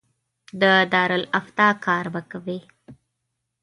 [0.61, 0.63] د
[0.93, 2.59] دارالافتا کار به کوي.